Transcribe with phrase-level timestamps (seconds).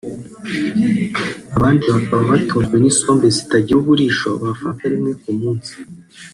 [1.55, 5.71] abandi bakaba batunzwe n’isombe zitagira uburisho bafata rimwe ku munsi